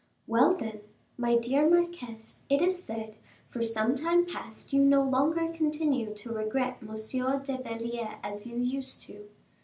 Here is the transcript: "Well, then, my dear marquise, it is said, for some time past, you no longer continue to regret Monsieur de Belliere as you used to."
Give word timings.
"Well, 0.25 0.57
then, 0.57 0.81
my 1.15 1.35
dear 1.37 1.69
marquise, 1.69 2.41
it 2.49 2.59
is 2.63 2.83
said, 2.83 3.13
for 3.49 3.61
some 3.61 3.93
time 3.93 4.25
past, 4.25 4.73
you 4.73 4.81
no 4.81 5.03
longer 5.03 5.53
continue 5.53 6.11
to 6.15 6.33
regret 6.33 6.81
Monsieur 6.81 7.37
de 7.39 7.59
Belliere 7.59 8.17
as 8.23 8.47
you 8.47 8.57
used 8.57 9.03
to." 9.03 9.29